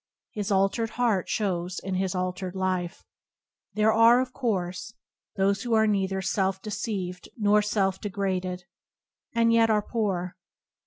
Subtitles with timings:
[0.31, 3.03] His altered heart shows in his altered life.
[3.75, 4.95] There are, of course,
[5.35, 8.63] those who are nei ther self deceived nor self degraded,
[9.35, 10.37] and yet are poor.